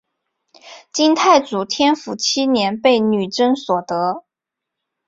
[0.91, 4.25] 金太祖天辅七年被女真夺得。